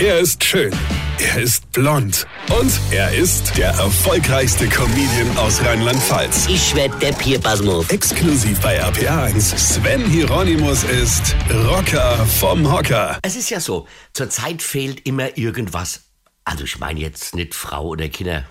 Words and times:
Er 0.00 0.18
ist 0.18 0.42
schön. 0.42 0.72
Er 1.18 1.42
ist 1.42 1.70
blond. 1.72 2.26
Und 2.58 2.72
er 2.90 3.12
ist 3.12 3.58
der 3.58 3.68
erfolgreichste 3.68 4.66
Comedian 4.66 5.36
aus 5.36 5.62
Rheinland-Pfalz. 5.62 6.46
Ich 6.48 6.74
werd 6.74 7.02
der 7.02 7.12
Pierpasmus. 7.12 7.90
Exklusiv 7.90 8.58
bei 8.62 8.82
RPA1. 8.82 9.58
Sven 9.58 10.06
Hieronymus 10.06 10.84
ist 10.84 11.36
Rocker 11.66 12.16
vom 12.24 12.72
Hocker. 12.72 13.18
Es 13.20 13.36
ist 13.36 13.50
ja 13.50 13.60
so, 13.60 13.86
zurzeit 14.14 14.62
fehlt 14.62 15.06
immer 15.06 15.36
irgendwas. 15.36 16.04
Also 16.44 16.64
ich 16.64 16.78
meine 16.78 17.00
jetzt 17.00 17.34
nicht 17.34 17.54
Frau 17.54 17.88
oder 17.88 18.08
Kinder. 18.08 18.46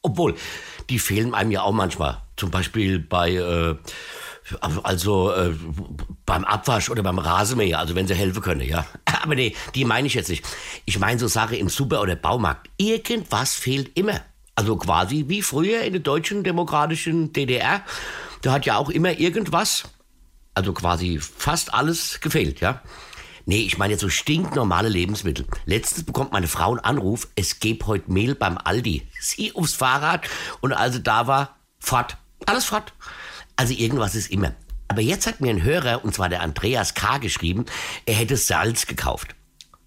Obwohl, 0.00 0.36
die 0.88 0.98
fehlen 0.98 1.34
einem 1.34 1.50
ja 1.50 1.64
auch 1.64 1.72
manchmal. 1.72 2.22
Zum 2.38 2.50
Beispiel 2.50 2.98
bei, 2.98 3.32
äh, 3.32 3.76
also 4.60 5.32
äh, 5.32 5.54
beim 6.26 6.44
Abwasch 6.44 6.90
oder 6.90 7.02
beim 7.02 7.18
Rasenmäher, 7.18 7.78
also 7.78 7.94
wenn 7.94 8.06
sie 8.06 8.14
helfen 8.14 8.42
können, 8.42 8.60
ja. 8.60 8.86
Aber 9.22 9.34
nee, 9.34 9.54
die 9.74 9.84
meine 9.84 10.06
ich 10.06 10.14
jetzt 10.14 10.28
nicht. 10.28 10.44
Ich 10.84 10.98
meine 10.98 11.18
so 11.18 11.28
Sache 11.28 11.56
im 11.56 11.68
Super- 11.68 12.00
oder 12.00 12.16
Baumarkt. 12.16 12.68
Irgendwas 12.76 13.54
fehlt 13.54 13.96
immer. 13.98 14.20
Also 14.54 14.76
quasi 14.76 15.26
wie 15.28 15.42
früher 15.42 15.82
in 15.82 15.92
der 15.92 16.02
deutschen 16.02 16.42
demokratischen 16.42 17.32
DDR. 17.32 17.82
Da 18.42 18.52
hat 18.52 18.66
ja 18.66 18.76
auch 18.76 18.90
immer 18.90 19.18
irgendwas, 19.18 19.84
also 20.54 20.72
quasi 20.72 21.20
fast 21.20 21.74
alles 21.74 22.20
gefehlt, 22.20 22.60
ja. 22.60 22.82
Nee, 23.46 23.62
ich 23.62 23.78
meine 23.78 23.92
jetzt 23.92 24.02
so 24.02 24.10
stinknormale 24.10 24.90
Lebensmittel. 24.90 25.46
Letztens 25.64 26.04
bekommt 26.04 26.32
meine 26.32 26.48
Frau 26.48 26.72
einen 26.72 26.80
Anruf, 26.80 27.28
es 27.34 27.60
gäbe 27.60 27.86
heute 27.86 28.12
Mehl 28.12 28.34
beim 28.34 28.58
Aldi. 28.58 29.08
Sie 29.20 29.54
aufs 29.54 29.74
Fahrrad 29.74 30.28
und 30.60 30.74
also 30.74 30.98
da 30.98 31.26
war, 31.26 31.56
fort. 31.78 32.18
Alles 32.44 32.66
fort. 32.66 32.92
Also 33.58 33.74
irgendwas 33.74 34.14
ist 34.14 34.30
immer. 34.30 34.54
Aber 34.86 35.00
jetzt 35.00 35.26
hat 35.26 35.40
mir 35.40 35.50
ein 35.50 35.64
Hörer, 35.64 36.04
und 36.04 36.14
zwar 36.14 36.28
der 36.28 36.42
Andreas 36.42 36.94
K., 36.94 37.18
geschrieben, 37.18 37.66
er 38.06 38.14
hätte 38.14 38.36
Salz 38.36 38.86
gekauft. 38.86 39.34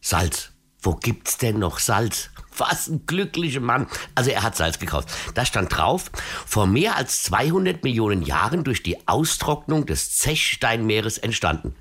Salz. 0.02 0.52
Wo 0.82 0.96
gibt's 0.96 1.38
denn 1.38 1.58
noch 1.58 1.80
Salz? 1.80 2.32
Was 2.58 2.90
ein 2.90 3.06
glücklicher 3.06 3.62
Mann. 3.62 3.88
Also 4.14 4.30
er 4.32 4.44
hat 4.44 4.58
Salz 4.58 4.78
gekauft. 4.78 5.10
Da 5.36 5.46
stand 5.46 5.76
drauf, 5.76 6.12
vor 6.46 6.68
mehr 6.68 6.98
als 6.98 7.24
200 7.24 7.84
Millionen 7.84 8.24
Jahren 8.24 8.66
durch 8.66 8.84
die 8.84 9.08
Austrocknung 9.08 9.86
des 9.86 10.18
Zechsteinmeeres 10.18 11.18
entstanden. 11.18 11.74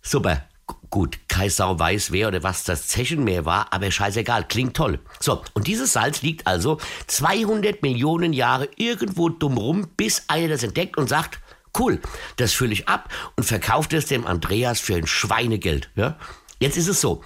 Super. 0.00 0.46
Gut, 0.92 1.18
keine 1.26 1.48
Sau 1.48 1.78
weiß, 1.78 2.12
wer 2.12 2.28
oder 2.28 2.42
was 2.42 2.64
das 2.64 2.86
Zechenmeer 2.86 3.46
war, 3.46 3.72
aber 3.72 3.90
scheißegal, 3.90 4.46
klingt 4.46 4.76
toll. 4.76 4.98
So, 5.20 5.42
und 5.54 5.66
dieses 5.66 5.94
Salz 5.94 6.20
liegt 6.20 6.46
also 6.46 6.76
200 7.06 7.80
Millionen 7.80 8.34
Jahre 8.34 8.68
irgendwo 8.76 9.30
dumm 9.30 9.56
rum, 9.56 9.88
bis 9.96 10.24
einer 10.28 10.48
das 10.48 10.62
entdeckt 10.62 10.98
und 10.98 11.08
sagt, 11.08 11.40
cool, 11.78 11.98
das 12.36 12.52
fülle 12.52 12.74
ich 12.74 12.90
ab 12.90 13.08
und 13.36 13.44
verkauft 13.44 13.94
es 13.94 14.04
dem 14.04 14.26
Andreas 14.26 14.80
für 14.80 14.94
ein 14.94 15.06
Schweinegeld. 15.06 15.88
Ja? 15.94 16.18
Jetzt 16.60 16.76
ist 16.76 16.88
es 16.88 17.00
so, 17.00 17.22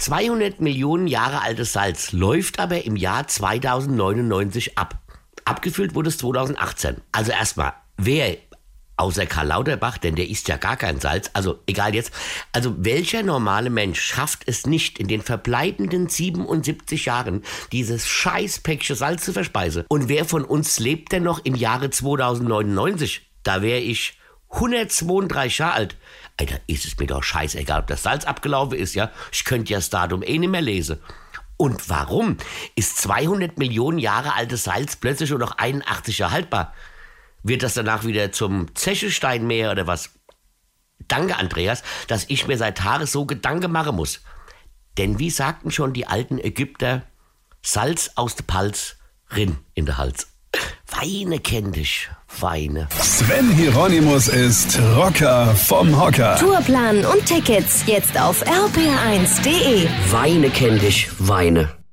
200 0.00 0.60
Millionen 0.60 1.06
Jahre 1.06 1.40
altes 1.40 1.72
Salz 1.72 2.10
läuft 2.10 2.58
aber 2.58 2.84
im 2.84 2.96
Jahr 2.96 3.28
2099 3.28 4.76
ab. 4.76 4.98
Abgefüllt 5.44 5.94
wurde 5.94 6.08
es 6.08 6.18
2018. 6.18 6.96
Also 7.12 7.30
erstmal, 7.30 7.74
wer 7.96 8.36
Außer 8.96 9.26
Karl 9.26 9.48
Lauterbach, 9.48 9.98
denn 9.98 10.14
der 10.14 10.28
isst 10.28 10.48
ja 10.48 10.56
gar 10.56 10.76
kein 10.76 11.00
Salz. 11.00 11.28
Also 11.32 11.58
egal 11.66 11.94
jetzt. 11.94 12.12
Also 12.52 12.74
welcher 12.78 13.24
normale 13.24 13.68
Mensch 13.68 14.00
schafft 14.00 14.42
es 14.46 14.66
nicht, 14.66 15.00
in 15.00 15.08
den 15.08 15.20
verbleibenden 15.20 16.08
77 16.08 17.06
Jahren 17.06 17.42
dieses 17.72 18.06
Scheißpäckchen 18.06 18.94
Salz 18.94 19.24
zu 19.24 19.32
verspeisen? 19.32 19.84
Und 19.88 20.08
wer 20.08 20.24
von 20.24 20.44
uns 20.44 20.78
lebt 20.78 21.10
denn 21.10 21.24
noch 21.24 21.44
im 21.44 21.56
Jahre 21.56 21.90
2099? 21.90 23.28
Da 23.42 23.62
wäre 23.62 23.80
ich 23.80 24.18
132 24.50 25.58
Jahre 25.58 25.74
alt. 25.74 25.96
Alter, 26.36 26.60
ist 26.68 26.84
es 26.84 26.96
mir 26.98 27.06
doch 27.06 27.22
scheißegal, 27.22 27.80
ob 27.80 27.86
das 27.88 28.04
Salz 28.04 28.24
abgelaufen 28.24 28.78
ist, 28.78 28.94
ja? 28.94 29.10
Ich 29.32 29.44
könnte 29.44 29.72
ja 29.72 29.78
das 29.78 29.90
Datum 29.90 30.22
eh 30.22 30.38
nicht 30.38 30.50
mehr 30.50 30.62
lesen. 30.62 30.98
Und 31.56 31.88
warum 31.88 32.36
ist 32.74 32.98
200 32.98 33.58
Millionen 33.58 33.98
Jahre 33.98 34.34
altes 34.34 34.64
Salz 34.64 34.96
plötzlich 34.96 35.30
nur 35.30 35.38
noch 35.38 35.58
81 35.58 36.18
Jahre 36.18 36.32
haltbar? 36.32 36.74
Wird 37.44 37.62
das 37.62 37.74
danach 37.74 38.04
wieder 38.04 38.32
zum 38.32 38.74
Zechensteinmeer 38.74 39.70
oder 39.70 39.86
was? 39.86 40.10
Danke, 41.06 41.36
Andreas, 41.36 41.82
dass 42.08 42.24
ich 42.28 42.46
mir 42.46 42.56
seit 42.56 42.78
Tagen 42.78 43.06
so 43.06 43.26
Gedanken 43.26 43.70
machen 43.70 43.96
muss. 43.96 44.20
Denn 44.96 45.18
wie 45.18 45.28
sagten 45.28 45.70
schon 45.70 45.92
die 45.92 46.06
alten 46.06 46.38
Ägypter, 46.38 47.02
Salz 47.62 48.12
aus 48.14 48.34
der 48.36 48.44
Palz, 48.44 48.96
Rinn 49.30 49.58
in 49.74 49.84
der 49.84 49.98
Hals. 49.98 50.28
Weine 50.86 51.38
kenn 51.38 51.72
dich, 51.72 52.08
Weine. 52.40 52.88
Sven 52.98 53.50
Hieronymus 53.50 54.28
ist 54.28 54.78
Rocker 54.96 55.54
vom 55.54 56.00
Hocker. 56.00 56.36
Tourplan 56.36 57.04
und 57.04 57.26
Tickets 57.26 57.84
jetzt 57.86 58.18
auf 58.18 58.42
rpr1.de. 58.46 59.86
Weine 60.10 60.48
kenn 60.48 60.78
dich, 60.78 61.08
Weine. 61.18 61.83